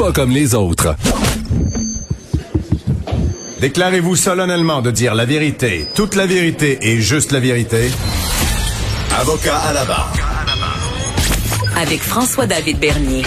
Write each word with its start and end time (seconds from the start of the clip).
pas 0.00 0.12
comme 0.12 0.30
les 0.30 0.54
autres. 0.54 0.96
Déclarez-vous 3.60 4.16
solennellement 4.16 4.80
de 4.80 4.90
dire 4.90 5.14
la 5.14 5.26
vérité, 5.26 5.86
toute 5.94 6.14
la 6.16 6.24
vérité 6.24 6.78
et 6.80 6.96
juste 7.02 7.32
la 7.32 7.40
vérité. 7.40 7.90
Avocat 9.20 9.58
à 9.58 9.74
la 9.74 9.84
barre. 9.84 10.12
Avec 11.76 12.00
François-David 12.00 12.78
Bernier. 12.78 13.24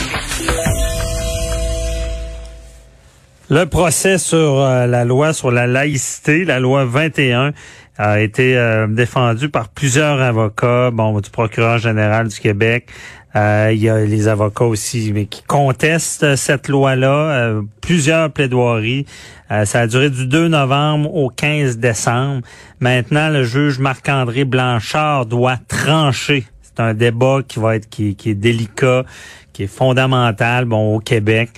Le 3.51 3.65
procès 3.65 4.17
sur 4.17 4.60
euh, 4.60 4.87
la 4.87 5.05
loi 5.05 5.31
sur 5.33 5.51
la 5.51 5.67
laïcité, 5.67 6.44
la 6.44 6.60
loi 6.60 6.85
21, 6.85 7.51
a 7.97 8.19
été 8.19 8.57
euh, 8.57 8.87
défendu 8.87 9.49
par 9.49 9.69
plusieurs 9.69 10.21
avocats, 10.21 10.92
bon, 10.92 11.19
du 11.19 11.29
procureur 11.29 11.78
général 11.78 12.28
du 12.28 12.39
Québec. 12.39 12.87
Euh, 13.35 13.71
il 13.73 13.79
y 13.79 13.89
a 13.89 14.05
les 14.05 14.28
avocats 14.28 14.65
aussi 14.65 15.12
mais 15.12 15.25
qui 15.25 15.42
contestent 15.43 16.35
cette 16.35 16.67
loi-là. 16.67 17.53
plusieurs 17.81 18.31
plaidoiries. 18.31 19.07
ça 19.49 19.81
a 19.81 19.87
duré 19.87 20.11
du 20.11 20.27
2 20.27 20.49
novembre 20.49 21.13
au 21.15 21.29
15 21.29 21.79
décembre. 21.79 22.41
Maintenant, 22.79 23.29
le 23.29 23.43
juge 23.43 23.79
Marc-André 23.79 24.45
Blanchard 24.45 25.25
doit 25.25 25.57
trancher. 25.67 26.45
C'est 26.62 26.79
un 26.79 26.93
débat 26.93 27.39
qui 27.48 27.59
va 27.59 27.75
être 27.75 27.89
qui, 27.89 28.15
qui 28.15 28.31
est 28.31 28.35
délicat, 28.35 29.03
qui 29.51 29.63
est 29.63 29.67
fondamental, 29.67 30.65
bon, 30.65 30.95
au 30.95 30.99
Québec. 30.99 31.49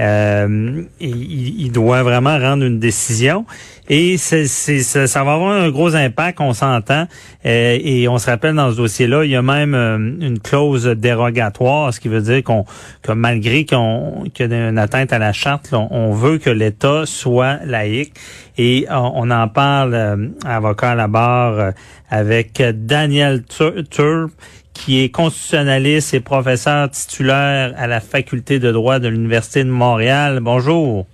Euh, 0.00 0.82
il, 1.00 1.70
doit 1.70 2.02
vraiment 2.02 2.38
rendre 2.38 2.64
une 2.64 2.78
décision 2.78 3.44
et 3.90 4.16
c'est, 4.16 4.46
ça, 4.46 5.06
ça, 5.06 5.22
va 5.22 5.34
avoir 5.34 5.52
un 5.52 5.68
gros 5.70 5.94
impact, 5.94 6.40
on 6.40 6.54
s'entend. 6.54 7.06
Euh, 7.44 7.78
et 7.78 8.08
on 8.08 8.16
se 8.16 8.30
rappelle 8.30 8.54
dans 8.54 8.70
ce 8.70 8.76
dossier-là, 8.78 9.24
il 9.24 9.30
y 9.32 9.36
a 9.36 9.42
même 9.42 9.74
euh, 9.74 9.98
une 9.98 10.38
clause 10.38 10.86
dérogatoire, 10.86 11.92
ce 11.92 12.00
qui 12.00 12.08
veut 12.08 12.22
dire 12.22 12.42
qu'on 12.42 12.64
que 13.02 13.12
malgré 13.12 13.66
qu'on 13.66 14.24
qu'il 14.32 14.50
y 14.50 14.54
a 14.54 14.68
une 14.70 14.78
atteinte 14.78 15.12
à 15.12 15.18
la 15.18 15.34
charte, 15.34 15.74
on, 15.74 16.12
veut 16.12 16.38
que 16.38 16.50
l'État 16.50 17.02
soit 17.04 17.58
laïque. 17.66 18.14
Et 18.56 18.86
on, 18.90 19.30
en 19.30 19.48
parle, 19.48 20.30
avocat 20.44 20.90
à 20.90 20.94
la 20.94 21.08
barre, 21.08 21.72
avec 22.10 22.62
Daniel 22.62 23.42
Turp 23.44 24.30
qui 24.74 25.02
est 25.02 25.10
constitutionnaliste 25.10 26.14
et 26.14 26.20
professeur 26.20 26.90
titulaire 26.90 27.74
à 27.76 27.86
la 27.86 28.00
faculté 28.00 28.58
de 28.58 28.70
droit 28.72 28.98
de 28.98 29.08
l'Université 29.08 29.64
de 29.64 29.70
Montréal. 29.70 30.40
Bonjour. 30.40 31.06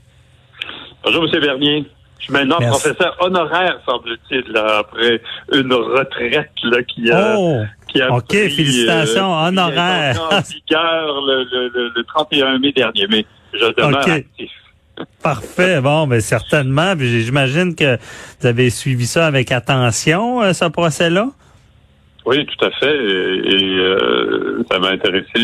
Bonjour, 1.05 1.25
M. 1.25 1.41
Bernier. 1.41 1.85
Je 2.19 2.25
suis 2.25 2.33
maintenant 2.33 2.59
professeur 2.59 3.17
honoraire, 3.21 3.79
semble-t-il, 3.87 4.57
après 4.57 5.21
une 5.53 5.73
retraite 5.73 6.51
là, 6.65 6.83
qui 6.83 7.11
a, 7.13 7.37
oh, 7.39 7.63
qui 7.87 8.03
a 8.03 8.13
OK, 8.13 8.33
félicitations, 8.33 9.33
euh, 9.33 9.49
honoraire. 9.49 10.21
en 10.31 10.41
vigueur 10.41 11.21
le, 11.25 11.93
le, 11.95 12.05
31 12.05 12.59
mai 12.59 12.73
dernier, 12.73 13.07
mais 13.09 13.25
je 13.53 13.73
demeure 13.75 14.09
actif. 14.09 14.51
Parfait. 15.23 15.81
Bon, 15.81 16.07
mais 16.07 16.21
certainement. 16.21 16.95
J'imagine 16.99 17.77
que 17.77 17.99
vous 18.41 18.47
avez 18.47 18.71
suivi 18.71 19.07
ça 19.07 19.27
avec 19.27 19.53
attention, 19.53 20.43
euh, 20.43 20.53
ce 20.53 20.65
procès-là? 20.65 21.29
Oui, 22.27 22.45
tout 22.45 22.65
à 22.65 22.71
fait. 22.73 22.95
Et, 22.95 23.79
euh, 23.79 24.63
ça 24.71 24.79
m'a 24.79 24.89
intéressé 24.89 25.41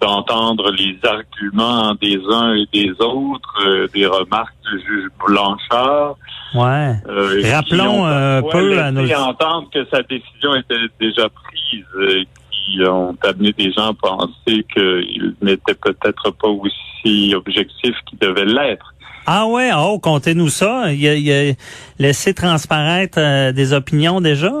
d'entendre 0.00 0.72
les 0.72 0.98
arguments 1.04 1.94
des 1.94 2.18
uns 2.28 2.54
et 2.54 2.66
des 2.72 2.90
autres, 2.98 3.62
euh, 3.64 3.86
des 3.94 4.06
remarques 4.06 4.54
du 4.64 4.80
juge 4.80 5.08
Blanchard. 5.24 6.16
Ouais. 6.54 6.94
Euh, 7.08 7.40
Rappelons 7.52 8.04
un 8.04 8.42
peu 8.42 8.78
à 8.80 8.90
nos... 8.90 9.08
entendre 9.12 9.68
que 9.72 9.84
sa 9.92 10.02
décision 10.02 10.56
était 10.56 10.74
déjà 11.00 11.28
prise, 11.28 11.84
et 12.10 12.26
qui 12.50 12.84
ont 12.84 13.16
amené 13.22 13.52
des 13.52 13.72
gens 13.72 13.90
à 13.90 13.94
penser 13.94 14.64
qu'il 14.72 15.34
n'était 15.42 15.74
peut-être 15.74 16.30
pas 16.32 16.48
aussi 16.48 17.34
objectif 17.34 17.94
qu'il 18.06 18.18
devait 18.18 18.46
l'être. 18.46 18.92
Ah 19.26 19.46
ouais, 19.46 19.70
oh, 19.76 19.98
comptez-nous 20.00 20.48
ça. 20.48 20.92
Il 20.92 21.06
a, 21.06 21.14
il 21.14 21.30
a 21.30 21.54
laissé 21.98 22.34
transparaître 22.34 23.52
des 23.52 23.72
opinions 23.72 24.20
déjà? 24.20 24.52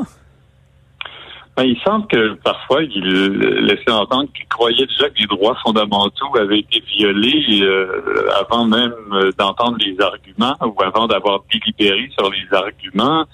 Ben, 1.56 1.64
il 1.64 1.78
semble 1.86 2.08
que 2.08 2.34
parfois, 2.42 2.82
il 2.82 3.04
laissait 3.04 3.90
entendre 3.90 4.28
qu'il 4.34 4.46
croyait 4.46 4.86
déjà 4.86 5.08
que 5.08 5.18
les 5.20 5.26
droits 5.26 5.56
fondamentaux 5.62 6.36
avaient 6.36 6.58
été 6.58 6.82
violés 6.96 7.60
euh, 7.62 8.28
avant 8.40 8.64
même 8.64 8.92
euh, 9.12 9.30
d'entendre 9.38 9.76
les 9.78 9.96
arguments 10.00 10.56
ou 10.60 10.82
avant 10.82 11.06
d'avoir 11.06 11.44
délibéré 11.52 12.10
sur 12.18 12.28
les 12.30 12.56
arguments, 12.56 13.24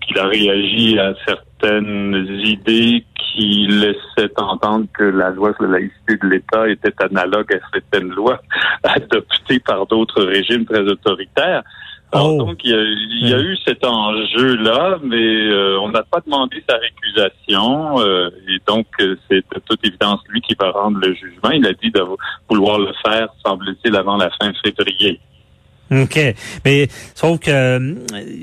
qu'il 0.00 0.18
a 0.18 0.26
réagi 0.26 0.98
à 0.98 1.14
certaines 1.24 2.40
idées 2.44 3.04
qui 3.16 3.68
laissaient 3.68 4.32
entendre 4.36 4.86
que 4.92 5.04
la 5.04 5.30
loi 5.30 5.52
sur 5.54 5.68
la 5.68 5.78
laïcité 5.78 6.16
de 6.20 6.26
l'État 6.28 6.68
était 6.68 6.94
analogue 7.04 7.54
à 7.54 7.58
certaines 7.72 8.10
lois 8.10 8.40
adoptées 8.82 9.60
par 9.60 9.86
d'autres 9.86 10.24
régimes 10.24 10.64
très 10.64 10.80
autoritaires. 10.80 11.62
Oh. 12.12 12.38
donc, 12.38 12.64
il 12.64 12.70
y, 12.70 13.34
a, 13.34 13.38
eu 13.38 13.56
cet 13.64 13.84
enjeu-là, 13.86 14.98
mais 15.02 15.48
euh, 15.48 15.78
on 15.80 15.90
n'a 15.90 16.02
pas 16.02 16.20
demandé 16.24 16.62
sa 16.68 16.76
récusation. 16.76 18.00
Euh, 18.00 18.30
et 18.48 18.58
donc, 18.66 18.86
euh, 19.00 19.16
c'est 19.28 19.44
de 19.54 19.60
toute 19.64 19.86
évidence 19.86 20.20
lui 20.28 20.40
qui 20.40 20.56
va 20.58 20.72
rendre 20.72 20.98
le 20.98 21.14
jugement. 21.14 21.50
Il 21.50 21.64
a 21.66 21.72
dit 21.72 21.90
de 21.90 22.02
vouloir 22.48 22.80
le 22.80 22.92
faire, 23.04 23.28
semble-t-il, 23.46 23.94
avant 23.94 24.16
la 24.16 24.28
fin 24.40 24.52
février. 24.64 25.20
OK. 26.02 26.20
Mais 26.64 26.88
sauf 27.16 27.40
que 27.40 27.50
euh, 27.50 27.94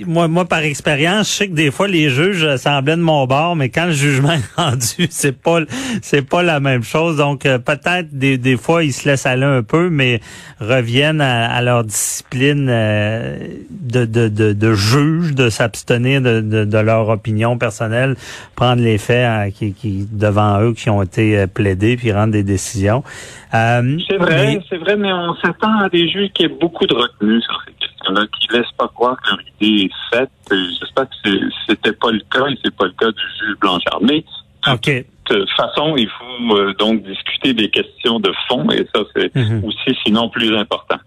moi, 0.06 0.28
moi, 0.28 0.44
par 0.46 0.60
expérience, 0.60 1.30
je 1.32 1.34
sais 1.34 1.48
que 1.48 1.54
des 1.54 1.72
fois 1.72 1.88
les 1.88 2.10
juges 2.10 2.58
semblaient 2.58 2.98
de 2.98 3.02
mon 3.02 3.26
bord, 3.26 3.56
mais 3.56 3.70
quand 3.70 3.86
le 3.86 3.94
jugement 3.94 4.34
est 4.34 4.56
rendu, 4.62 5.08
c'est 5.10 5.38
pas 5.38 5.60
c'est 6.02 6.28
pas 6.28 6.44
la 6.44 6.60
même 6.60 6.84
chose. 6.84 7.16
Donc 7.16 7.46
euh, 7.46 7.58
peut-être 7.58 8.10
des, 8.12 8.38
des 8.38 8.58
fois 8.58 8.84
ils 8.84 8.92
se 8.92 9.08
laissent 9.08 9.26
aller 9.26 9.46
un 9.46 9.64
peu, 9.64 9.90
mais 9.90 10.20
reviennent 10.60 11.22
à, 11.22 11.62
leur 11.62 11.86
discipline 11.86 12.68
euh, 12.70 13.38
de, 13.70 14.04
de, 14.04 14.28
de, 14.28 14.52
de, 14.52 14.74
juge, 14.74 15.34
de 15.34 15.50
s'abstenir 15.50 16.22
de, 16.22 16.42
de, 16.42 16.78
leur 16.78 17.08
opinion 17.08 17.58
personnelle, 17.58 18.16
prendre 18.56 18.82
les 18.82 18.98
faits 18.98 19.54
qui, 19.54 19.74
qui 19.74 20.08
devant 20.12 20.62
eux 20.62 20.74
qui 20.74 20.90
ont 20.90 21.02
été 21.02 21.48
plaidés, 21.48 21.96
puis 21.96 22.12
rendre 22.12 22.34
des 22.34 22.44
décisions. 22.44 23.04
c'est 23.52 24.18
vrai, 24.18 24.60
c'est 24.70 24.78
vrai, 24.78 24.98
mais 24.98 25.14
on 25.14 25.36
s'attend 25.36 25.80
à 25.80 25.90
des 25.90 26.10
juges 26.10 26.32
qui 26.34 26.44
aient 26.44 26.50
beaucoup 26.50 26.86
de 26.86 26.94
retenue 26.94 27.37
sur 27.42 27.62
ces 27.66 27.74
questions-là, 27.74 28.26
qui 28.40 28.48
ne 28.48 28.58
laissent 28.58 28.72
pas 28.78 28.88
croire 28.88 29.18
que 29.22 29.30
leur 29.32 29.40
idée 29.60 29.86
est 29.86 30.16
faite. 30.16 30.30
J'espère 30.50 31.06
que 31.10 31.30
c'était 31.68 31.94
pas 31.94 32.12
le 32.12 32.22
cas 32.32 32.48
et 32.48 32.58
c'est 32.64 32.76
pas 32.76 32.86
le 32.86 32.94
cas 32.94 33.12
du 33.12 33.22
juge 33.40 33.58
Blanchard. 33.60 34.00
Mais 34.02 34.24
de 34.66 35.04
toute 35.26 35.50
façon, 35.52 35.96
il 35.98 36.10
faut 36.10 36.58
euh, 36.58 36.74
donc 36.74 37.04
discuter 37.04 37.54
des 37.54 37.70
questions 37.70 38.20
de 38.20 38.32
fond 38.48 38.70
et 38.72 38.88
ça, 38.94 39.02
c'est 39.16 39.34
mhm. 39.36 39.64
aussi 39.64 39.98
sinon 40.06 40.30
plus 40.30 40.56
important. 40.56 40.98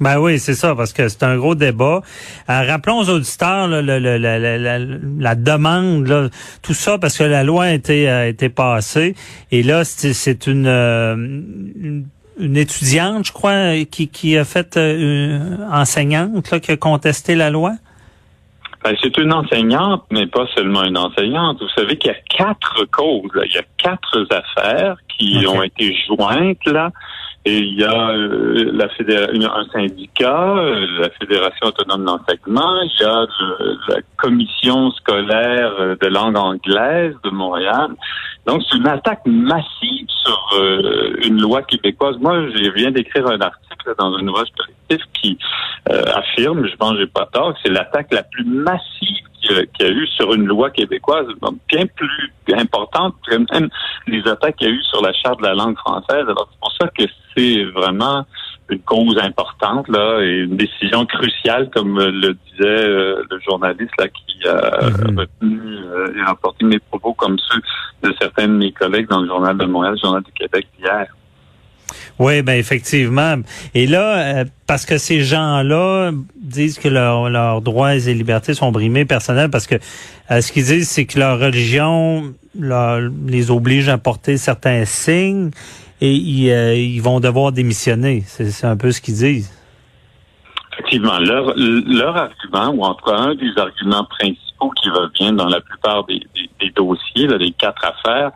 Ben 0.00 0.18
oui, 0.18 0.40
c'est 0.40 0.54
ça, 0.54 0.74
parce 0.74 0.92
que 0.92 1.08
c'est 1.08 1.22
un 1.22 1.36
gros 1.36 1.54
débat. 1.54 2.02
Euh, 2.50 2.66
rappelons 2.66 2.98
aux 2.98 3.08
auditeurs 3.08 3.68
la, 3.68 5.34
demande, 5.36 6.30
tout 6.60 6.74
ça, 6.74 6.98
parce 6.98 7.16
que 7.16 7.22
la 7.22 7.44
loi 7.44 7.64
a 7.64 7.72
été, 7.72 8.08
a 8.08 8.26
été 8.26 8.48
passée. 8.48 9.14
Et 9.52 9.62
là, 9.62 9.84
c'est 9.84 10.48
une, 10.48 10.66
euh, 10.66 11.14
une 11.14 12.06
une 12.38 12.56
étudiante, 12.56 13.26
je 13.26 13.32
crois, 13.32 13.84
qui, 13.90 14.08
qui 14.08 14.36
a 14.36 14.44
fait 14.44 14.76
euh, 14.76 15.56
une 15.58 15.66
enseignante 15.70 16.50
là, 16.50 16.60
qui 16.60 16.70
a 16.70 16.76
contesté 16.76 17.34
la 17.34 17.50
loi? 17.50 17.72
Ben, 18.84 18.96
c'est 19.00 19.16
une 19.18 19.32
enseignante, 19.32 20.04
mais 20.10 20.26
pas 20.26 20.46
seulement 20.56 20.82
une 20.82 20.98
enseignante. 20.98 21.60
Vous 21.60 21.68
savez 21.68 21.96
qu'il 21.96 22.10
y 22.10 22.14
a 22.14 22.18
quatre 22.36 22.84
causes, 22.90 23.30
il 23.44 23.52
y 23.52 23.58
a 23.58 23.64
quatre 23.78 24.26
affaires 24.30 24.96
qui 25.08 25.46
ont 25.46 25.62
été 25.62 25.94
jointes 26.06 26.64
là. 26.66 26.90
Et 27.44 27.58
il 27.58 27.78
y 27.78 27.84
a 27.84 28.10
euh, 28.10 28.70
la 28.72 28.86
un 28.86 29.64
syndicat, 29.72 30.56
euh, 30.56 30.86
la 31.00 31.10
Fédération 31.10 31.66
autonome 31.66 32.04
d'enseignement, 32.04 32.82
il 32.82 33.00
y 33.00 33.04
a 33.04 33.26
la 33.88 33.96
commission 34.16 34.92
scolaire 34.92 35.96
de 36.00 36.06
langue 36.06 36.36
anglaise 36.36 37.14
de 37.24 37.30
Montréal. 37.30 37.90
Donc, 38.46 38.62
c'est 38.68 38.76
une 38.76 38.86
attaque 38.88 39.22
massive 39.24 40.06
sur 40.08 40.50
euh, 40.58 41.16
une 41.24 41.40
loi 41.40 41.62
québécoise. 41.62 42.16
Moi, 42.18 42.48
je 42.50 42.70
viens 42.72 42.90
d'écrire 42.90 43.26
un 43.26 43.40
article 43.40 43.94
dans 43.98 44.14
un 44.14 44.26
ouvrage 44.26 44.48
collectif 44.56 45.06
qui 45.14 45.38
euh, 45.90 46.02
affirme, 46.14 46.66
je 46.66 46.76
pense 46.76 46.92
que 46.92 46.98
j'ai 47.00 47.06
pas 47.06 47.26
tort, 47.32 47.54
que 47.54 47.60
c'est 47.64 47.72
l'attaque 47.72 48.12
la 48.12 48.24
plus 48.24 48.44
massive 48.44 49.26
qu'il 49.42 49.66
y, 49.80 49.84
a 49.84 49.90
eu 49.90 50.06
sur 50.08 50.32
une 50.34 50.46
loi 50.46 50.70
québécoise, 50.70 51.26
bien 51.68 51.86
plus 51.86 52.32
importante 52.54 53.14
que 53.26 53.36
même 53.36 53.68
les 54.06 54.26
attaques 54.28 54.56
qu'il 54.56 54.68
y 54.68 54.70
a 54.70 54.74
eu 54.74 54.82
sur 54.82 55.02
la 55.02 55.12
charte 55.12 55.40
de 55.40 55.46
la 55.46 55.54
langue 55.54 55.76
française. 55.76 56.24
Alors, 56.28 56.48
c'est 56.50 56.60
pour 56.60 56.72
ça 56.80 56.88
que 56.96 57.04
c'est 57.36 57.64
vraiment 57.64 58.24
une 58.70 58.80
cause 58.80 59.18
importante 59.18 59.88
là 59.88 60.20
et 60.22 60.44
une 60.44 60.56
décision 60.56 61.04
cruciale, 61.06 61.68
comme 61.70 61.98
le 61.98 62.34
disait 62.50 62.88
euh, 62.88 63.22
le 63.30 63.40
journaliste 63.40 63.92
là 63.98 64.08
qui 64.08 64.48
a 64.48 64.90
mhm. 64.90 65.18
retenu 65.18 65.60
euh, 65.60 66.14
et 66.16 66.22
rapporté 66.22 66.64
mes 66.64 66.78
propos 66.78 67.12
comme 67.12 67.38
ceux 67.38 67.60
de 68.02 68.14
certains 68.20 68.48
de 68.48 68.54
mes 68.54 68.72
collègues 68.72 69.08
dans 69.08 69.20
le 69.20 69.28
journal 69.28 69.56
de 69.56 69.64
Montréal, 69.66 69.94
le 69.94 70.00
journal 70.00 70.22
du 70.22 70.32
Québec 70.32 70.66
hier. 70.80 71.06
Oui, 72.18 72.42
ben 72.42 72.58
effectivement. 72.58 73.36
Et 73.74 73.86
là, 73.86 74.18
euh, 74.18 74.44
parce 74.66 74.86
que 74.86 74.98
ces 74.98 75.22
gens-là 75.22 76.12
disent 76.36 76.78
que 76.78 76.88
leurs 76.88 77.60
droits 77.62 77.94
et 77.94 78.14
libertés 78.14 78.54
sont 78.54 78.72
brimés 78.72 79.04
personnels, 79.04 79.50
parce 79.50 79.66
que 79.66 79.76
ce 80.30 80.52
qu'ils 80.52 80.64
disent, 80.64 80.88
c'est 80.88 81.04
que 81.04 81.18
leur 81.18 81.38
religion 81.38 82.32
les 83.26 83.50
oblige 83.50 83.88
à 83.88 83.98
porter 83.98 84.36
certains 84.36 84.84
signes 84.84 85.50
et 86.00 86.12
ils, 86.12 86.48
ils 86.48 87.00
vont 87.00 87.20
devoir 87.20 87.52
démissionner. 87.52 88.22
C'est 88.26 88.66
un 88.66 88.76
peu 88.76 88.92
ce 88.92 89.00
qu'ils 89.00 89.14
disent. 89.14 89.52
Effectivement, 90.72 91.18
leur, 91.18 91.54
leur 91.56 92.16
argument, 92.16 92.70
ou 92.70 92.84
en 92.84 92.94
tout 92.94 93.04
cas 93.04 93.16
un 93.16 93.34
des 93.34 93.52
arguments 93.58 94.04
principaux 94.04 94.70
qui 94.82 94.88
revient 94.88 95.32
dans 95.32 95.48
la 95.48 95.60
plupart 95.60 96.04
des, 96.04 96.20
des, 96.60 96.70
dossiers, 96.70 97.26
là, 97.26 97.36
des 97.36 97.52
quatre 97.52 97.84
affaires, 97.84 98.30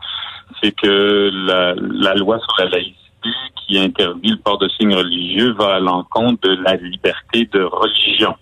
c'est 0.61 0.71
que 0.71 1.31
la, 1.33 1.73
la, 1.75 2.13
loi 2.15 2.39
sur 2.39 2.55
la 2.59 2.69
laïcité 2.69 3.29
qui 3.67 3.77
interdit 3.77 4.29
le 4.29 4.37
port 4.37 4.57
de 4.57 4.69
signes 4.69 4.95
religieux 4.95 5.53
va 5.53 5.75
à 5.75 5.79
l'encontre 5.79 6.47
de 6.47 6.55
la 6.63 6.75
liberté 6.75 7.49
de 7.51 7.63
religion. 7.63 8.35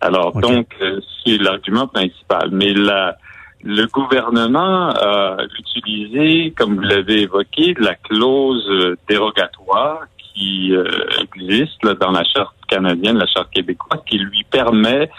Alors 0.00 0.32
donc, 0.32 0.68
euh, 0.80 1.00
c'est 1.24 1.38
l'argument 1.38 1.88
principal. 1.88 2.50
Mais 2.52 2.72
la, 2.72 3.16
le 3.64 3.86
gouvernement 3.86 4.90
a 4.90 5.36
utilisé, 5.58 6.52
comme 6.56 6.76
vous 6.76 6.82
l'avez 6.82 7.22
évoqué, 7.22 7.74
la 7.78 7.94
clause 7.94 8.96
dérogatoire 9.08 10.06
qui 10.34 10.72
euh, 10.72 10.84
existe 11.20 11.82
là, 11.84 11.94
dans 11.94 12.12
la 12.12 12.24
charte 12.24 12.54
canadienne, 12.68 13.18
la 13.18 13.26
charte 13.26 13.50
québécoise, 13.50 14.00
qui 14.06 14.18
lui 14.18 14.44
permet 14.50 15.10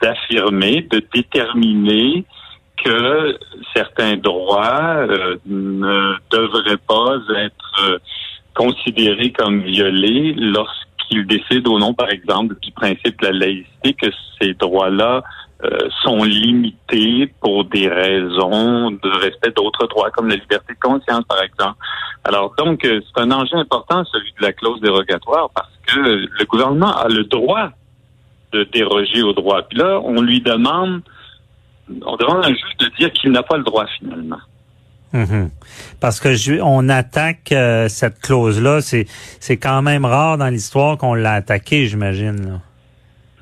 d'affirmer, 0.00 0.82
de 0.82 1.02
déterminer 1.12 2.24
que 2.82 3.38
certains 3.74 4.16
droits 4.16 5.06
euh, 5.08 5.36
ne 5.46 6.14
devraient 6.30 6.78
pas 6.88 7.16
être 7.36 7.59
considérés 8.60 9.32
comme 9.32 9.62
violés 9.62 10.34
lorsqu'il 10.36 11.26
décide 11.26 11.66
au 11.66 11.78
nom, 11.78 11.94
par 11.94 12.10
exemple, 12.10 12.56
du 12.60 12.70
principe 12.72 13.18
de 13.22 13.28
la 13.28 13.32
laïcité, 13.32 13.94
que 13.94 14.08
ces 14.38 14.52
droits-là 14.52 15.22
euh, 15.64 15.88
sont 16.02 16.22
limités 16.24 17.32
pour 17.40 17.64
des 17.64 17.88
raisons 17.88 18.90
de 18.90 19.08
respect 19.18 19.52
d'autres 19.56 19.86
droits, 19.86 20.10
comme 20.10 20.28
la 20.28 20.36
liberté 20.36 20.74
de 20.74 20.78
conscience, 20.78 21.24
par 21.24 21.42
exemple. 21.42 21.76
Alors, 22.24 22.54
donc, 22.58 22.84
euh, 22.84 23.00
c'est 23.06 23.22
un 23.22 23.30
enjeu 23.30 23.56
important, 23.56 24.04
celui 24.04 24.30
de 24.38 24.42
la 24.42 24.52
clause 24.52 24.78
dérogatoire, 24.82 25.48
parce 25.54 25.72
que 25.86 25.98
le 25.98 26.44
gouvernement 26.44 26.94
a 26.94 27.08
le 27.08 27.24
droit 27.24 27.70
de 28.52 28.64
déroger 28.64 29.22
au 29.22 29.32
droit. 29.32 29.62
Puis 29.62 29.78
là, 29.78 30.00
on 30.04 30.20
lui 30.20 30.42
demande, 30.42 31.00
on 32.04 32.16
demande 32.16 32.44
à 32.44 32.48
un 32.48 32.54
juge 32.54 32.76
de 32.78 32.86
dire 32.98 33.10
qu'il 33.12 33.30
n'a 33.30 33.42
pas 33.42 33.56
le 33.56 33.64
droit 33.64 33.86
finalement. 33.98 34.40
Mhm. 35.12 35.50
Parce 36.00 36.20
que 36.20 36.34
je, 36.34 36.60
on 36.62 36.88
attaque 36.88 37.52
euh, 37.52 37.88
cette 37.88 38.20
clause-là, 38.20 38.80
c'est 38.80 39.06
c'est 39.40 39.56
quand 39.56 39.82
même 39.82 40.04
rare 40.04 40.38
dans 40.38 40.48
l'histoire 40.48 40.96
qu'on 40.98 41.14
l'a 41.14 41.32
attaqué, 41.34 41.86
j'imagine. 41.86 42.60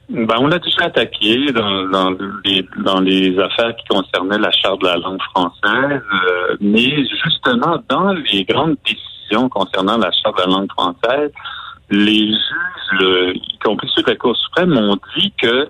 Ben, 0.08 0.36
on 0.38 0.46
l'a 0.46 0.58
déjà 0.58 0.84
attaqué 0.84 1.52
dans, 1.52 1.84
dans, 1.90 2.16
les, 2.42 2.66
dans 2.82 3.00
les 3.00 3.38
affaires 3.38 3.76
qui 3.76 3.84
concernaient 3.88 4.38
la 4.38 4.50
charte 4.50 4.80
de 4.80 4.86
la 4.86 4.96
langue 4.96 5.20
française, 5.34 6.00
euh, 6.14 6.56
mais 6.62 7.04
justement, 7.22 7.76
dans 7.90 8.12
les 8.12 8.44
grandes 8.44 8.76
décisions 8.86 9.50
concernant 9.50 9.98
la 9.98 10.10
charte 10.10 10.38
de 10.38 10.50
la 10.50 10.56
langue 10.56 10.72
française, 10.72 11.30
les 11.90 12.28
juges, 12.28 13.34
y 13.34 13.58
compris 13.58 13.90
ceux 13.94 14.02
de 14.02 14.08
la 14.08 14.16
Cour 14.16 14.34
suprême, 14.34 14.74
ont 14.78 14.98
dit 15.18 15.30
que 15.42 15.68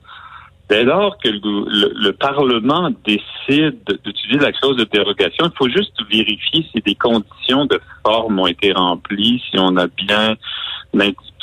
dès 0.68 0.84
lors 0.84 1.18
que 1.18 1.28
le, 1.28 2.10
Parlement 2.12 2.90
décide 3.04 3.78
d'utiliser 4.04 4.40
la 4.40 4.52
clause 4.52 4.76
de 4.76 4.84
dérogation, 4.84 5.46
il 5.46 5.56
faut 5.56 5.68
juste 5.68 5.94
vérifier 6.10 6.66
si 6.72 6.80
des 6.80 6.94
conditions 6.94 7.64
de 7.66 7.80
forme 8.04 8.40
ont 8.40 8.46
été 8.46 8.72
remplies, 8.72 9.42
si 9.50 9.58
on 9.58 9.76
a 9.76 9.86
bien 9.86 10.36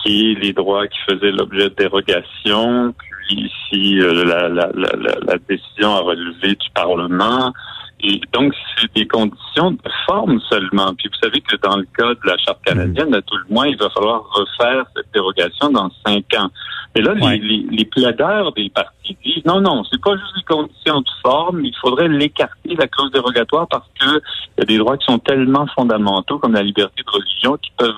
les 0.06 0.54
droits 0.54 0.88
qui 0.88 0.98
faisaient 1.10 1.31
l'objet 1.31 1.69
de 1.69 1.75
dérogation, 1.75 2.94
puis 2.94 3.51
ici 3.51 4.00
euh, 4.00 4.24
la, 4.24 5.38
décision 5.50 5.95
a 5.95 6.00
relevé 6.01 6.50
du 6.50 6.69
Parlement. 6.74 7.54
Et 8.02 8.20
donc, 8.34 8.54
c'est 8.78 8.94
des 8.94 9.08
conditions 9.08 9.72
de 9.72 9.90
forme 10.06 10.40
seulement. 10.50 10.94
Puis 10.96 11.10
vous 11.10 11.20
savez 11.24 11.42
que 11.42 11.56
dans 11.58 11.78
le 11.78 11.88
cas 11.98 12.14
de 12.14 12.20
la 12.30 12.38
Charte 12.38 12.62
canadienne, 12.64 13.14
à 13.14 13.22
tout 13.22 13.38
le 13.38 13.54
moins, 13.54 13.68
il 13.68 13.78
va 13.78 13.90
falloir 13.90 14.24
refaire 14.32 14.86
cette 14.96 15.12
dérogation 15.14 15.70
dans 15.70 15.90
cinq 16.06 16.26
ans. 16.36 16.50
Mais 16.94 17.02
là, 17.02 17.14
les, 17.14 17.40
les, 17.40 17.66
les, 17.70 17.86
plaideurs 17.86 18.54
des 18.54 18.70
partis 18.70 19.18
disent 19.24 19.46
non, 19.46 19.60
non, 19.60 19.84
c'est 19.90 20.02
pas 20.02 20.16
juste 20.16 20.34
les 20.38 20.44
conditions 20.44 21.02
de 21.02 21.10
forme, 21.22 21.66
il 21.66 21.76
faudrait 21.82 22.08
l'écarter, 22.08 22.76
la 22.78 22.88
clause 22.88 23.12
dérogatoire, 23.12 23.68
parce 23.68 23.88
que 24.00 24.22
il 24.58 24.60
y 24.60 24.62
a 24.62 24.66
des 24.66 24.78
droits 24.78 24.98
qui 24.98 25.06
sont 25.06 25.20
tellement 25.20 25.66
fondamentaux, 25.76 26.40
comme 26.40 26.54
la 26.54 26.64
liberté 26.64 27.04
de 27.06 27.12
religion, 27.12 27.58
qui 27.58 27.72
peuvent 27.78 27.94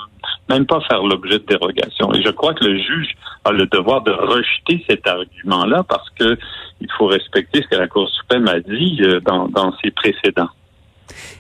même 0.50 0.66
pas 0.66 0.80
faire 0.82 1.04
l'objet 1.04 1.40
de 1.40 1.46
dérogation. 1.46 2.14
Et 2.14 2.22
je 2.22 2.30
crois 2.30 2.54
que 2.54 2.64
le 2.64 2.78
juge 2.78 3.16
a 3.46 3.52
le 3.52 3.66
devoir 3.68 4.02
de 4.02 4.12
rejeter 4.12 4.84
cet 4.90 5.06
argument-là 5.08 5.84
parce 5.84 6.10
que 6.12 6.38
il 6.82 6.88
faut 6.98 7.08
respecter 7.08 7.62
ce 7.64 7.68
que 7.68 7.76
la 7.76 7.88
Cour 7.88 8.10
suprême 8.10 8.48
a 8.48 8.60
dit 8.60 9.00
euh, 9.02 9.20
dans, 9.22 9.48
dans 9.48 9.74
ses 9.84 9.92
précédents. 9.92 10.50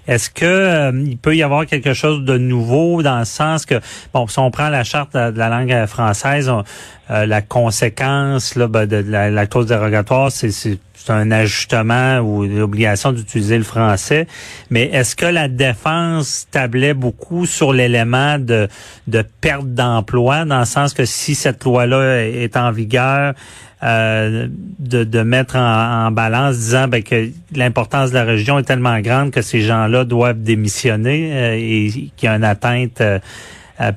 Est-ce 0.07 0.29
que 0.29 0.45
euh, 0.45 1.03
il 1.05 1.17
peut 1.17 1.35
y 1.35 1.43
avoir 1.43 1.65
quelque 1.65 1.93
chose 1.93 2.23
de 2.23 2.37
nouveau 2.37 3.03
dans 3.03 3.19
le 3.19 3.25
sens 3.25 3.65
que 3.65 3.75
bon 4.13 4.25
si 4.27 4.39
on 4.39 4.49
prend 4.49 4.69
la 4.69 4.83
charte 4.83 5.13
de 5.15 5.37
la 5.37 5.49
langue 5.49 5.85
française, 5.85 6.49
euh, 7.11 7.25
la 7.25 7.41
conséquence 7.41 8.55
là, 8.55 8.67
ben, 8.67 8.85
de 8.85 9.03
la, 9.05 9.29
la 9.29 9.47
clause 9.47 9.65
dérogatoire, 9.67 10.31
c'est 10.31 10.51
c'est 11.07 11.13
un 11.13 11.31
ajustement 11.31 12.19
ou 12.19 12.45
l'obligation 12.45 13.13
d'utiliser 13.13 13.57
le 13.57 13.63
français. 13.63 14.27
Mais 14.69 14.83
est-ce 14.85 15.15
que 15.15 15.25
la 15.25 15.47
défense 15.47 16.47
tablait 16.51 16.93
beaucoup 16.93 17.45
sur 17.45 17.71
l'élément 17.71 18.37
de, 18.39 18.67
de 19.07 19.23
perte 19.39 19.67
d'emploi, 19.67 20.43
dans 20.43 20.59
le 20.59 20.65
sens 20.65 20.93
que 20.93 21.05
si 21.05 21.33
cette 21.33 21.63
loi-là 21.63 22.25
est 22.25 22.57
en 22.57 22.71
vigueur, 22.71 23.35
euh, 23.83 24.47
de, 24.79 25.03
de 25.03 25.21
mettre 25.21 25.55
en, 25.55 26.11
balance, 26.11 26.55
disant 26.55 26.87
ben, 26.87 27.03
que 27.03 27.29
l'importance 27.55 28.09
de 28.09 28.15
la 28.15 28.23
région 28.23 28.57
est 28.57 28.63
tellement 28.63 28.99
grande 29.01 29.31
que 29.31 29.41
ces 29.41 29.61
gens-là 29.61 30.03
doivent 30.03 30.41
démissionner 30.41 31.31
euh, 31.31 31.55
et 31.55 31.89
qu'il 32.15 32.23
y 32.23 32.27
a 32.27 32.35
une 32.35 32.43
atteinte 32.43 33.01
euh, 33.01 33.19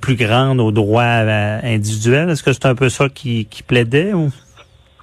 plus 0.00 0.16
grande 0.16 0.60
aux 0.60 0.72
droits 0.72 1.02
individuels. 1.02 2.28
Est-ce 2.28 2.42
que 2.42 2.52
c'est 2.52 2.66
un 2.66 2.74
peu 2.74 2.90
ça 2.90 3.08
qui, 3.08 3.46
qui 3.46 3.62
plaidait 3.62 4.12
ou? 4.12 4.30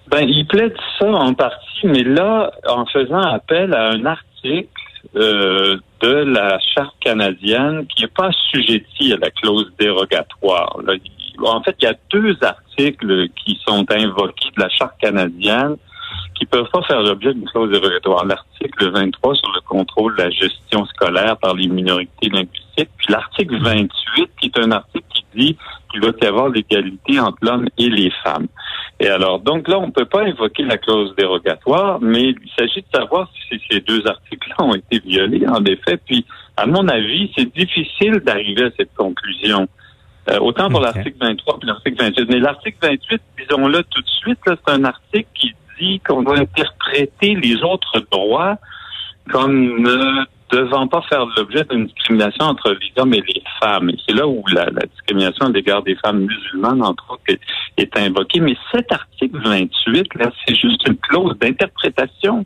Ben, 0.10 0.22
il 0.22 0.46
plaide 0.48 0.76
ça 1.00 1.10
en 1.10 1.34
partie, 1.34 1.86
mais 1.86 2.04
là, 2.04 2.52
en 2.68 2.86
faisant 2.86 3.22
appel 3.22 3.74
à 3.74 3.90
un 3.90 4.06
article 4.06 4.70
euh, 5.16 5.78
de 6.02 6.14
la 6.14 6.60
charte 6.76 6.96
canadienne 7.00 7.88
qui 7.88 8.04
n'est 8.04 8.10
pas 8.10 8.28
assujetti 8.28 9.14
à 9.14 9.18
la 9.18 9.32
clause 9.32 9.72
dérogatoire. 9.80 10.80
En 11.44 11.62
fait, 11.62 11.76
il 11.82 11.86
y 11.86 11.88
a 11.88 11.96
deux 12.10 12.38
articles 12.42 13.30
qui 13.30 13.60
sont 13.66 13.86
invoqués 13.92 14.50
de 14.56 14.62
la 14.62 14.70
charte 14.70 15.00
canadienne 15.00 15.76
qui 16.36 16.46
peuvent 16.46 16.70
pas 16.72 16.82
faire 16.84 17.02
l'objet 17.02 17.34
d'une 17.34 17.50
clause 17.50 17.72
dérogatoire. 17.72 18.26
L'article 18.26 18.92
23 18.92 19.36
sur 19.36 19.52
le 19.54 19.62
contrôle 19.62 20.16
de 20.16 20.24
la 20.24 20.30
gestion 20.30 20.86
scolaire 20.86 21.38
par 21.38 21.56
les 21.56 21.68
minorités 21.68 22.30
linguistiques, 22.30 22.90
puis 22.98 23.08
l'article 23.10 23.58
28 23.60 24.30
qui 24.40 24.48
est 24.48 24.60
un 24.60 24.72
article 24.72 25.06
qui 25.14 25.26
dit 25.36 25.58
qu'il 25.92 26.02
doit 26.02 26.14
y 26.22 26.26
avoir 26.26 26.50
l'égalité 26.50 27.20
entre 27.20 27.38
l'homme 27.42 27.68
et 27.78 27.90
les 27.90 28.12
femmes. 28.24 28.48
Et 29.00 29.08
alors, 29.08 29.40
donc 29.40 29.68
là, 29.68 29.78
on 29.78 29.88
ne 29.88 29.92
peut 29.92 30.06
pas 30.06 30.24
invoquer 30.24 30.64
la 30.64 30.78
clause 30.78 31.14
dérogatoire, 31.16 32.00
mais 32.02 32.30
il 32.30 32.52
s'agit 32.58 32.82
de 32.82 32.98
savoir 32.98 33.30
si 33.50 33.60
ces 33.70 33.80
deux 33.82 34.06
articles-là 34.08 34.66
ont 34.66 34.74
été 34.74 35.00
violés, 35.00 35.46
en 35.48 35.64
effet. 35.66 35.98
Puis, 35.98 36.26
à 36.56 36.66
mon 36.66 36.88
avis, 36.88 37.32
c'est 37.38 37.54
difficile 37.56 38.20
d'arriver 38.26 38.64
à 38.64 38.72
cette 38.76 38.94
conclusion. 38.96 39.68
Euh, 40.30 40.40
autant 40.40 40.70
pour 40.70 40.82
l'article 40.82 41.16
23 41.20 41.60
que 41.60 41.66
l'article 41.66 42.04
28. 42.04 42.30
Mais 42.30 42.40
l'article 42.40 42.78
28, 42.82 43.22
disons-le 43.40 43.84
tout 43.84 44.02
de 44.02 44.10
suite, 44.10 44.40
c'est 44.46 44.72
un 44.72 44.84
article 44.84 45.30
qui 45.34 45.54
dit 45.80 46.00
qu'on 46.02 46.24
doit 46.24 46.40
interpréter 46.40 47.36
les 47.36 47.64
autres 47.64 48.00
droits 48.12 48.58
comme 49.30 49.82
ne 49.82 50.26
devant 50.52 50.88
pas 50.88 51.02
faire 51.10 51.26
l'objet 51.38 51.64
d'une 51.70 51.88
discrimination 51.88 52.46
entre 52.46 52.72
les 52.72 53.02
hommes 53.02 53.14
et 53.14 53.24
les 53.28 53.44
femmes. 53.62 53.90
Et 53.90 53.98
c'est 54.08 54.16
là 54.16 54.28
où 54.28 54.44
la, 54.52 54.66
discrimination 54.70 55.48
à 55.48 55.50
l'égard 55.50 55.84
des 55.84 55.96
femmes 55.96 56.26
musulmanes, 56.26 56.82
entre 56.82 57.06
autres, 57.12 57.40
est, 57.78 57.98
invoquée. 57.98 58.40
Mais 58.40 58.56
cet 58.72 58.92
article 58.92 59.40
28, 59.44 60.16
là, 60.16 60.32
c'est 60.46 60.56
juste 60.56 60.88
une 60.88 60.98
clause 60.98 61.38
d'interprétation. 61.40 62.46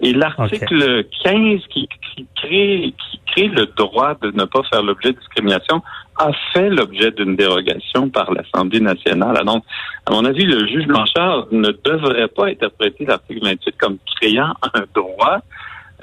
Et 0.00 0.12
l'article 0.12 1.04
15 1.24 1.60
qui, 1.70 1.88
crée, 2.36 2.94
qui 2.96 3.20
crée 3.26 3.48
le 3.48 3.66
droit 3.76 4.14
de 4.22 4.30
ne 4.30 4.44
pas 4.44 4.62
faire 4.70 4.82
l'objet 4.82 5.12
de 5.12 5.18
discrimination 5.18 5.82
a 6.18 6.30
fait 6.52 6.68
l'objet 6.68 7.10
d'une 7.12 7.36
dérogation 7.36 8.08
par 8.10 8.32
l'Assemblée 8.32 8.80
nationale. 8.80 9.42
Donc, 9.44 9.64
à 10.06 10.12
mon 10.12 10.24
avis, 10.24 10.44
le 10.44 10.66
juge 10.66 10.86
Blanchard 10.86 11.46
ne 11.52 11.70
devrait 11.84 12.28
pas 12.28 12.46
interpréter 12.46 13.04
l'article 13.06 13.40
28 13.44 13.76
comme 13.78 13.98
créant 14.20 14.54
un 14.74 14.84
droit. 14.94 15.38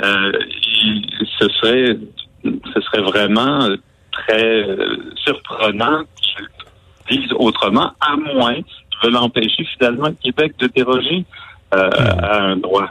Euh, 0.03 0.31
ce 1.39 1.49
serait, 1.49 1.97
ce 2.43 2.81
serait 2.81 3.01
vraiment 3.01 3.67
très 4.11 4.65
surprenant 5.15 6.03
qu'il 7.07 7.21
dise 7.21 7.33
autrement, 7.33 7.91
à 7.99 8.15
moins 8.15 8.55
qu'il 8.55 8.99
veulent 9.03 9.17
empêcher 9.17 9.65
finalement 9.77 10.07
le 10.07 10.15
Québec 10.21 10.53
de 10.59 10.67
déroger 10.67 11.25
euh, 11.73 11.89
à 12.19 12.41
un 12.41 12.57
droit. 12.57 12.89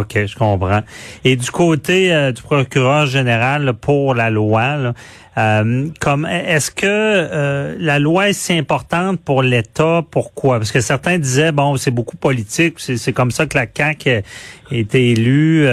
OK, 0.00 0.26
je 0.26 0.36
comprends. 0.36 0.80
Et 1.24 1.36
du 1.36 1.50
côté 1.50 2.12
euh, 2.12 2.32
du 2.32 2.42
procureur 2.42 3.06
général 3.06 3.74
pour 3.74 4.14
la 4.14 4.30
loi, 4.30 4.94
euh, 5.38 5.88
comme 6.00 6.26
est-ce 6.26 6.70
que 6.70 6.86
euh, 6.86 7.76
la 7.78 7.98
loi 7.98 8.30
est 8.30 8.32
si 8.32 8.54
importante 8.54 9.20
pour 9.20 9.42
l'État? 9.42 10.02
Pourquoi? 10.10 10.58
Parce 10.58 10.72
que 10.72 10.80
certains 10.80 11.18
disaient 11.18 11.52
bon, 11.52 11.76
c'est 11.76 11.90
beaucoup 11.92 12.16
politique, 12.16 12.74
c'est 12.78 13.12
comme 13.12 13.30
ça 13.30 13.46
que 13.46 13.56
la 13.56 13.66
CAQ 13.72 14.10
a 14.10 14.22
été 14.74 15.10
élue. 15.10 15.66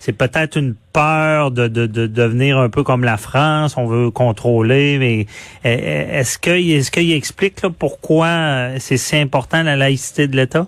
c'est 0.00 0.12
peut-être 0.12 0.56
une 0.56 0.74
peur 0.92 1.52
de, 1.52 1.68
de, 1.68 1.86
de, 1.86 2.06
devenir 2.06 2.58
un 2.58 2.70
peu 2.70 2.82
comme 2.82 3.04
la 3.04 3.16
France, 3.16 3.76
on 3.76 3.86
veut 3.86 4.10
contrôler, 4.10 4.98
mais 4.98 5.26
est-ce 5.62 6.38
que 6.38 6.50
est-ce 6.50 6.90
qu'il 6.90 7.12
explique 7.12 7.60
pourquoi 7.78 8.78
c'est 8.78 8.96
si 8.96 9.16
important 9.16 9.62
la 9.62 9.76
laïcité 9.76 10.26
de 10.26 10.36
l'État? 10.36 10.66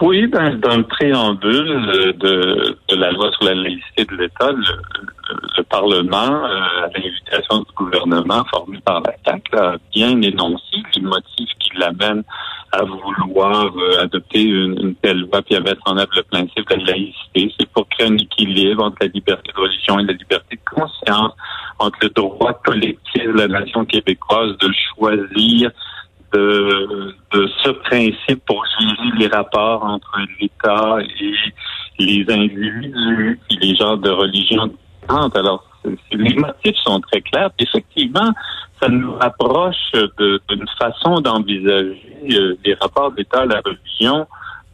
Oui, 0.00 0.26
ben, 0.28 0.56
dans 0.60 0.76
le 0.76 0.84
préambule 0.84 2.14
de, 2.18 2.76
de, 2.88 2.96
la 2.96 3.10
loi 3.10 3.30
sur 3.32 3.44
la 3.44 3.54
laïcité 3.54 4.04
de 4.04 4.16
l'État, 4.16 4.52
le, 4.52 5.62
Parlement, 5.68 6.44
euh, 6.46 6.84
à 6.84 6.88
l'invitation 6.94 7.58
du 7.58 7.72
gouvernement 7.76 8.42
formé 8.50 8.78
par 8.84 9.02
la 9.02 9.12
CAQ, 9.24 9.56
a 9.56 9.76
bien 9.92 10.22
énoncé 10.22 10.76
les 10.94 11.02
motifs 11.02 11.50
qui 11.58 11.76
l'amènent 11.76 12.24
à 12.72 12.84
vouloir 12.84 13.66
euh, 13.76 14.02
adopter 14.02 14.42
une, 14.44 14.94
telle 15.02 15.20
loi 15.20 15.42
puis 15.42 15.56
à 15.56 15.60
mettre 15.60 15.82
en 15.84 15.98
œuvre 15.98 16.12
le 16.16 16.22
principe 16.22 16.68
de 16.70 16.76
la 16.76 16.92
laïcité. 16.92 17.52
C'est 17.58 17.68
pour 17.70 17.86
créer 17.88 18.06
un 18.06 18.16
équilibre 18.16 18.84
entre 18.84 18.96
la 19.02 19.08
liberté 19.08 19.52
de 19.54 19.60
religion 19.60 19.98
et 19.98 20.04
la 20.04 20.14
liberté 20.14 20.56
de 20.56 20.74
conscience, 20.74 21.32
entre 21.78 21.98
le 22.02 22.08
droit 22.10 22.54
collectif 22.64 23.24
de 23.24 23.32
la 23.32 23.48
nation 23.48 23.84
québécoise 23.84 24.56
de 24.58 24.70
choisir 24.94 25.70
de, 26.32 27.14
ce 27.62 27.70
principe 27.70 28.44
pour 28.46 28.64
gérer 28.78 29.18
les 29.18 29.26
rapports 29.28 29.84
entre 29.84 30.18
l'État 30.40 30.98
et 31.20 31.34
les 31.98 32.24
individus 32.28 33.40
et 33.50 33.56
les 33.56 33.74
genres 33.76 33.98
de 33.98 34.10
religion 34.10 34.66
différentes. 34.66 35.36
Alors, 35.36 35.64
les 36.12 36.34
motifs 36.34 36.76
sont 36.84 37.00
très 37.00 37.20
clairs. 37.20 37.50
Effectivement, 37.58 38.30
ça 38.80 38.88
nous 38.88 39.14
rapproche 39.14 39.92
d'une 39.92 40.68
façon 40.78 41.20
d'envisager 41.20 42.00
euh, 42.32 42.56
les 42.64 42.74
rapports 42.74 43.12
d'État 43.12 43.40
à 43.40 43.46
la 43.46 43.60
religion 43.64 44.26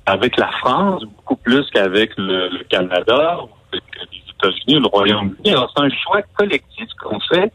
avec 0.06 0.36
la 0.36 0.50
France, 0.60 1.02
beaucoup 1.04 1.36
plus 1.36 1.64
qu'avec 1.70 2.14
le, 2.18 2.48
le, 2.50 2.64
Canada, 2.64 3.38
avec 3.72 3.84
les 4.12 4.18
États-Unis, 4.30 4.80
le 4.80 4.86
Royaume-Uni. 4.88 5.50
Alors, 5.50 5.72
c'est 5.74 5.82
un 5.82 5.88
choix 5.90 6.20
collectif 6.36 6.88
qu'on 7.02 7.20
fait 7.20 7.50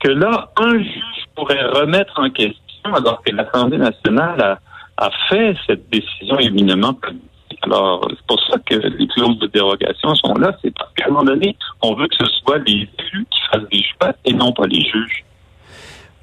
que 0.00 0.08
là, 0.08 0.50
un 0.56 0.78
juge 0.78 1.24
pourrait 1.34 1.64
remettre 1.64 2.18
en 2.18 2.28
question 2.30 2.65
alors 2.94 3.22
que 3.22 3.34
l'Assemblée 3.34 3.78
nationale 3.78 4.58
a, 4.96 5.10
fait 5.28 5.54
cette 5.66 5.88
décision 5.90 6.38
éminemment 6.38 6.94
politique. 6.94 7.22
Alors, 7.62 8.06
c'est 8.10 8.26
pour 8.26 8.40
ça 8.48 8.56
que 8.64 8.74
les 8.74 9.06
clauses 9.08 9.38
de 9.38 9.46
dérogation 9.48 10.14
sont 10.14 10.34
là. 10.34 10.56
C'est 10.62 10.72
parce 10.74 10.92
qu'à 10.94 11.06
un 11.06 11.08
moment 11.08 11.24
donné, 11.24 11.56
on 11.82 11.94
veut 11.94 12.06
que 12.06 12.16
ce 12.16 12.26
soit 12.42 12.58
les 12.58 12.88
élus 12.98 13.26
qui 13.30 13.40
fassent 13.50 13.68
des 13.70 13.82
choix 13.82 14.14
et 14.24 14.32
non 14.32 14.52
pas 14.52 14.66
les 14.66 14.80
juges. 14.80 15.24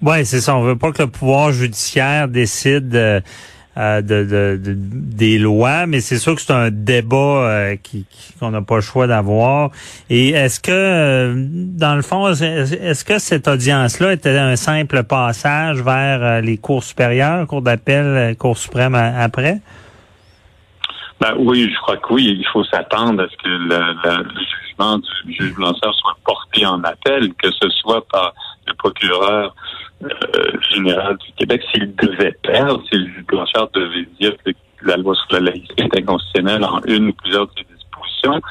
Oui, 0.01 0.25
c'est 0.25 0.41
ça. 0.41 0.55
On 0.55 0.63
veut 0.63 0.77
pas 0.77 0.91
que 0.91 1.03
le 1.03 1.09
pouvoir 1.09 1.51
judiciaire 1.51 2.27
décide 2.27 2.93
euh, 2.95 3.21
euh, 3.75 4.01
de, 4.01 4.59
des 4.65 5.39
lois, 5.39 5.87
mais 5.87 5.99
c'est 5.99 6.19
sûr 6.19 6.35
que 6.35 6.41
c'est 6.41 6.53
un 6.53 6.69
débat 6.69 7.17
euh, 7.17 7.75
qui 7.75 8.05
qu'on 8.39 8.51
n'a 8.51 8.61
pas 8.61 8.75
le 8.75 8.81
choix 8.81 9.07
d'avoir. 9.07 9.71
Et 10.11 10.29
est-ce 10.29 10.59
que, 10.59 10.71
euh, 10.71 11.33
dans 11.35 11.95
le 11.95 12.03
fond, 12.03 12.27
est-ce 12.29 13.03
que 13.03 13.17
cette 13.17 13.47
audience-là 13.47 14.13
était 14.13 14.37
un 14.37 14.55
simple 14.57 15.03
passage 15.03 15.81
vers 15.81 16.41
les 16.41 16.57
cours 16.57 16.83
supérieures, 16.83 17.47
cours 17.47 17.63
d'appel, 17.63 18.35
cours 18.37 18.59
suprême 18.59 18.93
après? 18.93 19.59
Ben 21.19 21.33
oui, 21.39 21.71
je 21.73 21.79
crois 21.79 21.97
que 21.97 22.13
oui. 22.13 22.37
Il 22.37 22.47
faut 22.53 22.63
s'attendre 22.65 23.23
à 23.23 23.27
ce 23.27 23.37
que 23.37 23.49
le, 23.49 24.23
jugement 24.67 24.99
du 24.99 25.33
juge 25.33 25.53
Blanchard 25.55 25.95
soit 25.95 26.17
porté 26.23 26.65
en 26.65 26.83
appel, 26.83 27.33
que 27.41 27.49
ce 27.49 27.69
soit 27.69 28.05
par 28.07 28.33
le 28.67 28.73
procureur 28.73 29.55
euh, 30.03 30.51
général 30.73 31.17
du 31.17 31.31
Québec, 31.33 31.61
s'il 31.71 31.95
devait 31.95 32.35
perdre, 32.43 32.81
si 32.89 32.97
le 32.97 33.05
juge 33.05 33.25
Blanchard 33.27 33.69
devait 33.73 34.07
dire 34.19 34.33
que 34.45 34.51
la 34.83 34.97
loi 34.97 35.15
sur 35.15 35.39
la 35.39 35.51
laïcité 35.51 35.83
est 35.83 35.97
inconstitutionnelle 35.97 36.63
en 36.63 36.81
une 36.85 37.09
ou 37.09 37.13
plusieurs 37.13 37.47
de 37.47 37.51
ses 37.57 37.65
dispositions, 37.73 38.41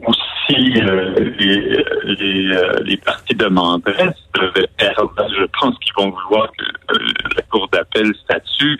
ou 0.00 0.12
si 0.46 0.80
euh, 0.80 1.14
les, 1.38 1.84
les, 2.04 2.56
euh, 2.56 2.72
les 2.84 2.96
partis 2.96 3.34
demanderaient 3.34 4.14
devaient 4.34 4.68
perdre, 4.76 5.12
je 5.36 5.44
pense 5.60 5.78
qu'ils 5.78 5.94
vont 5.96 6.10
vouloir 6.10 6.50
que 6.58 6.94
la 7.36 7.42
Cour 7.42 7.68
d'appel 7.72 8.12
statue 8.24 8.78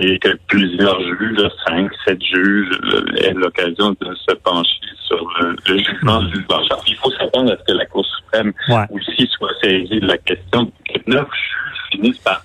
et 0.00 0.18
que 0.18 0.36
plusieurs 0.48 1.00
juges, 1.00 1.48
cinq, 1.66 1.90
sept 2.06 2.22
juges, 2.22 2.78
aient 3.18 3.34
l'occasion 3.34 3.96
de 4.00 4.14
se 4.14 4.34
pencher 4.36 4.70
sur 5.06 5.26
le, 5.40 5.78
jugement 5.78 6.22
du 6.22 6.34
juge 6.34 6.46
Blanchard. 6.48 6.80
Il 6.86 6.96
faut 6.96 7.10
s'attendre 7.12 7.52
à 7.52 7.56
ce 7.56 7.64
que 7.64 7.78
la 7.78 7.86
Cour 7.86 8.04
suprême 8.04 8.52
aussi 8.90 9.28
soit 9.36 9.52
saisie 9.62 10.00
de 10.00 10.06
la 10.06 10.18
question 10.18 10.70
que 11.06 11.10
neuf 11.10 11.28
juges 11.28 11.80
finissent 11.92 12.18
par 12.18 12.44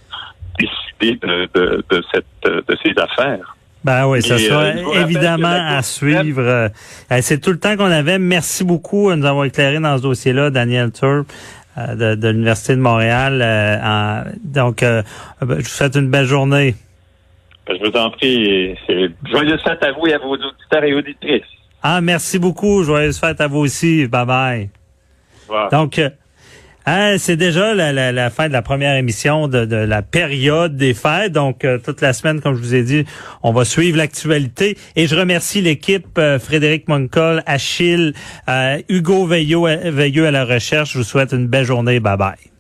décider 0.60 1.18
de, 1.18 1.50
de, 1.54 1.84
de, 1.90 2.04
cette, 2.14 2.26
de 2.44 2.78
ces 2.84 2.94
affaires. 3.02 3.56
Ben 3.84 4.06
oui, 4.08 4.22
ça 4.22 4.38
sera 4.38 4.64
euh, 4.66 5.02
évidemment 5.02 5.48
à 5.48 5.82
suivre. 5.82 6.44
Euh, 6.44 6.70
c'est 7.22 7.42
tout 7.42 7.50
le 7.50 7.58
temps 7.58 7.76
qu'on 7.76 7.86
avait. 7.86 8.20
Merci 8.20 8.64
beaucoup 8.64 9.10
de 9.10 9.16
nous 9.16 9.26
avoir 9.26 9.46
éclairé 9.46 9.80
dans 9.80 9.98
ce 9.98 10.04
dossier-là, 10.04 10.52
Daniel 10.52 10.92
Turp. 10.92 11.28
Euh, 11.78 12.16
de, 12.16 12.28
l'Université 12.28 12.76
de 12.76 12.82
Montréal. 12.82 14.30
donc, 14.44 14.82
ben, 14.82 15.04
je 15.42 15.56
vous 15.56 15.64
souhaite 15.64 15.96
une 15.96 16.10
belle 16.10 16.26
journée. 16.26 16.76
Ben, 17.66 17.78
je 17.82 17.90
vous 17.90 17.98
en 17.98 18.12
prie. 18.12 18.76
Joyeuse 19.32 19.62
fête 19.64 19.84
à 19.84 19.92
vous 19.94 20.06
et 20.06 20.14
à 20.14 20.20
vos 20.20 20.34
auditeurs 20.34 20.84
et 20.84 20.94
auditrices. 20.94 21.44
Ah, 21.82 22.02
merci 22.02 22.38
beaucoup. 22.38 22.84
Joyeuse 22.84 23.20
fête 23.20 23.42
à 23.42 23.48
vous 23.48 23.60
aussi. 23.60 24.06
Bye 24.08 24.26
bye. 24.26 24.70
Donc, 25.72 26.00
Hein, 26.86 27.18
c'est 27.20 27.36
déjà 27.36 27.74
la, 27.74 28.30
fin 28.30 28.48
de 28.48 28.54
la 28.54 28.62
première 28.62 28.96
émission 28.96 29.48
de, 29.48 29.76
la 29.76 30.02
période 30.02 30.76
des 30.76 30.94
fêtes. 30.94 31.34
Donc, 31.34 31.64
euh, 31.64 31.78
toute 31.78 32.02
la 32.02 32.14
semaine, 32.14 32.42
comme 32.42 32.56
je 32.56 32.62
vous 32.62 32.76
ai 32.76 32.84
dit, 32.84 33.06
on 33.44 33.52
va 33.52 33.66
suivre 33.66 33.98
l'actualité. 33.98 34.78
Et 34.96 35.08
je 35.08 35.16
remercie 35.16 35.62
l'équipe 35.62 36.18
euh, 36.18 36.40
Frédéric 36.40 36.88
Moncol, 36.88 37.44
Achille, 37.46 38.14
euh, 38.50 38.82
Hugo 38.90 39.26
Veilleux, 39.26 39.90
Veilleux 39.92 40.28
à 40.28 40.32
la 40.32 40.46
recherche. 40.46 40.94
Je 40.94 40.98
vous 41.00 41.04
souhaite 41.04 41.34
une 41.34 41.48
belle 41.48 41.66
journée. 41.66 42.00
Bye 42.00 42.18
bye. 42.18 42.51